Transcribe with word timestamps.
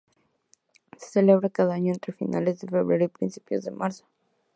Se 0.97 1.09
celebra 1.11 1.51
cada 1.51 1.75
año 1.75 1.93
entre 1.93 2.11
finales 2.11 2.59
de 2.59 2.67
febrero 2.67 3.05
y 3.05 3.09
principios 3.09 3.63
de 3.65 3.69
marzo. 3.69 4.07